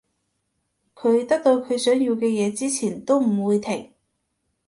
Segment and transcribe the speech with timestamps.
[0.95, 3.93] 佢得到佢想要嘅嘢之前都唔會停